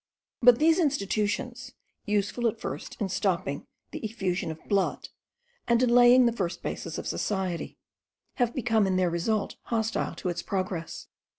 [0.41, 1.73] But these institutions,
[2.07, 5.09] useful at first in stopping the effusion of blood,
[5.67, 7.77] and in laying the first basis of society,
[8.37, 11.07] have become in their result hostile to its progress.